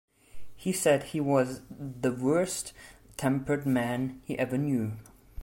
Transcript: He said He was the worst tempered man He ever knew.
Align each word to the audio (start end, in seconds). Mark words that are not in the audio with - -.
He 0.55 0.73
said 0.73 1.03
He 1.03 1.19
was 1.19 1.61
the 1.69 2.11
worst 2.11 2.73
tempered 3.17 3.67
man 3.67 4.19
He 4.25 4.35
ever 4.39 4.57
knew. 4.57 4.93